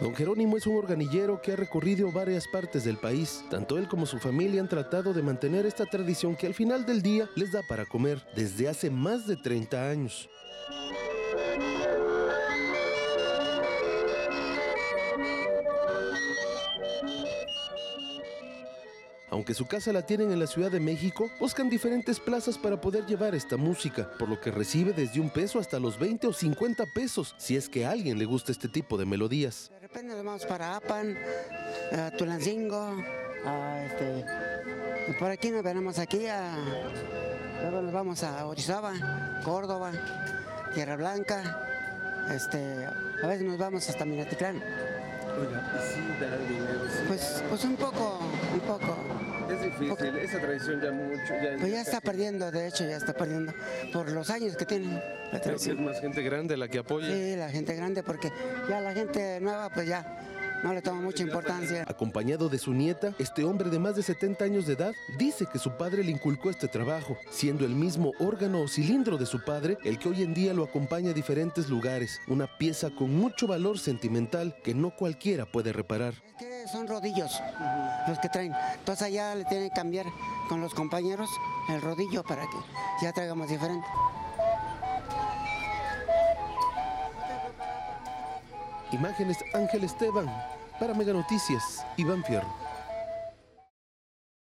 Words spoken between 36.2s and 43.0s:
a, luego nos vamos a Orizaba, Córdoba, Tierra Blanca, este,